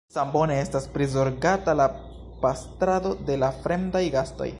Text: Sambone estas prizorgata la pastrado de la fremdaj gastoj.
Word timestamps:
Sambone 0.11 0.55
estas 0.61 0.87
prizorgata 0.95 1.75
la 1.81 1.87
pastrado 2.45 3.13
de 3.29 3.37
la 3.45 3.51
fremdaj 3.67 4.03
gastoj. 4.17 4.49